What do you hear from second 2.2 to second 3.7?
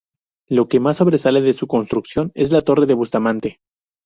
es la Torre de Bustamante.